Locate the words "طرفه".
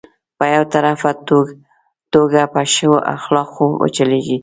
0.73-1.11